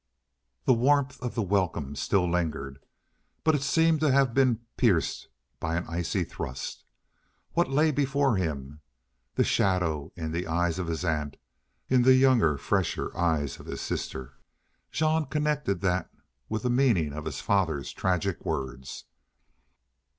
[0.65, 2.83] The warmth of the welcome still lingered,
[3.43, 5.27] but it seemed to have been pierced
[5.59, 6.83] by an icy thrust.
[7.53, 8.81] What lay before him?
[9.35, 11.37] The shadow in the eyes of his aunt,
[11.87, 14.39] in the younger, fresher eyes of his sister
[14.91, 16.09] Jean connected that
[16.49, 19.05] with the meaning of his father's tragic words.